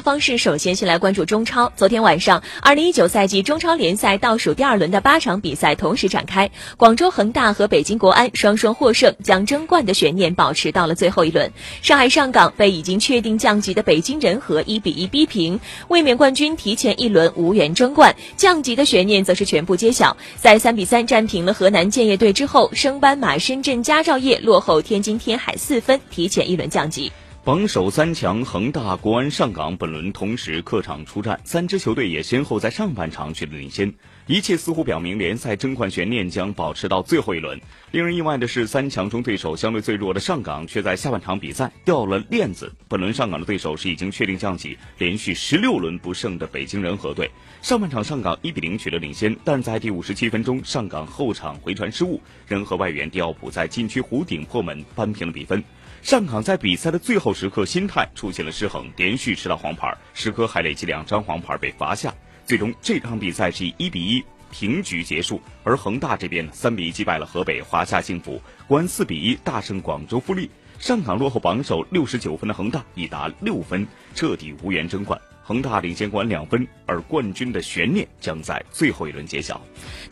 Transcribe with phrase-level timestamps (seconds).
[0.00, 1.72] 方式首先先来关注中超。
[1.76, 11.52] 昨天晚上，二零一九赛季中超联赛倒数第二轮的八场比赛同时展开，广州恒大和北京国安双双获胜，将争冠的悬念保持到了最后一轮。
[11.82, 20.16] 上海上港被已经确定降级的北京人和一比一逼平，卫冕冠军提前一轮无缘争冠，降级的悬念则是全部揭晓。
[20.36, 27.12] 在三比三战平了河南建业队之后，升班马深圳佳兆业落后天津天海四分，提前一轮降级。
[27.42, 33.90] 榜首三强恒大、国安、上港本轮同时客场出战，三支球队也先后在上半场取得领先，
[34.26, 37.58] 一切似乎表明联赛争冠悬念将保持到最后一轮。
[37.92, 42.70] 令人意外的是，三强中对手相对最弱的上港却在下半场比赛掉了链子。
[42.88, 47.30] 本轮上港的对手是已经确定降级、连续十六轮不胜的北京人和队。
[47.62, 55.64] 上半场上港一比零取得领先，但在第五十七分钟，上港后场回传失误，人和外援迪奥普在禁区弧顶破门扳平了比分。
[56.02, 62.14] 上港在比赛的最后时刻心态出现了失衡，连续吃到黄牌，时刻还累积两张黄牌被罚下。
[62.46, 70.50] 最终这场比赛是以一比一平局结束，而恒大这边三比一击败了河北华夏幸福，国安四比一大胜广州富力。
[70.80, 75.20] 上港落后榜首六十九分的恒大已达六分，彻底无缘争冠。
[75.42, 79.60] 恒大领先冠两分，而冠军的悬念将在最后一轮揭晓。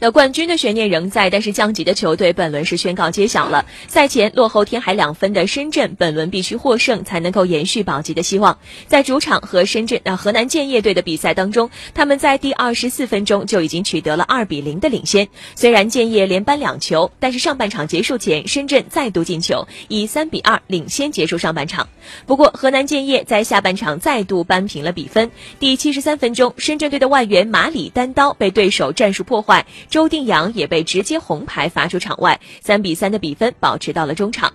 [0.00, 3.64] 那冠军的悬念仍在，但是降级的球队本轮是宣告揭晓了。
[3.86, 8.58] 赛前落后天海两分的深圳，本轮必须获胜才能够延续保级的希望。
[8.88, 15.28] 在主场和深圳啊河南建业队的比赛当中，他们在第二十四分钟就已经取得了二比零的领先。
[15.54, 21.88] 虽然建业连扳两球，但是上半场结束前，深圳再度进球，以三比二领先结束上半场。
[22.26, 24.92] 不过河南建业在下半场再度扳平了。
[24.92, 25.30] 比分。
[25.60, 34.14] 第七十三分钟，深圳队的外援马里单刀被对手战术破坏，周定洋也被直接红牌罚出场外，三比三的比分保持到了。
[34.14, 34.52] 中场。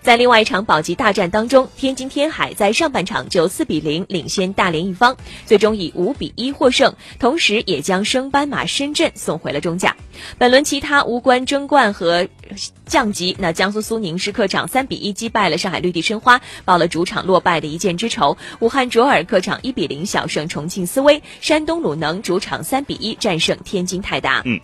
[0.00, 5.16] 在另外一场保级大战当中，天津天海在上半场就四比零领先大连一方，
[5.46, 9.96] 最终以五比一获胜，同时也将升班马深圳送回了中甲。
[10.38, 12.28] 本轮其他无关争冠和
[12.84, 18.36] 降级，那江苏苏宁是客场三比一击败了上海绿地申花，报了主场落败的一箭之仇。
[18.60, 24.42] 武汉卓尔客场一比零小胜重庆斯威，山东鲁能主场三比一战胜天津泰达。
[24.44, 24.60] 嗯。